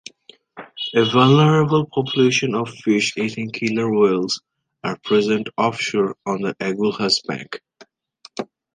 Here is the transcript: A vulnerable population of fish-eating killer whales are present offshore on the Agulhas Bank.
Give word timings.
A 0.95 1.03
vulnerable 1.05 1.85
population 1.93 2.55
of 2.55 2.69
fish-eating 2.73 3.51
killer 3.51 3.87
whales 3.93 4.41
are 4.83 4.97
present 5.03 5.49
offshore 5.59 6.17
on 6.25 6.41
the 6.41 6.55
Agulhas 6.59 7.21
Bank. 7.27 7.61